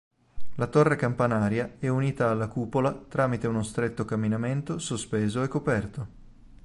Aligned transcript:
La 0.55 0.65
torre 0.65 0.95
campanaria 0.95 1.73
è 1.77 1.87
unita 1.87 2.31
alla 2.31 2.47
cupola 2.47 2.91
tramite 2.91 3.45
uno 3.45 3.61
stretto 3.61 4.03
camminamento 4.03 4.79
sospeso 4.79 5.43
e 5.43 5.47
coperto. 5.47 6.07